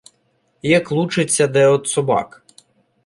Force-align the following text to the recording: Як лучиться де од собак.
Як 0.69 0.91
лучиться 0.91 1.47
де 1.47 1.67
од 1.67 1.87
собак. 1.87 2.43